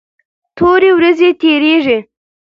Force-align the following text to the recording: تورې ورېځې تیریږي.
تورې 0.57 0.89
ورېځې 0.97 1.29
تیریږي. 1.41 1.97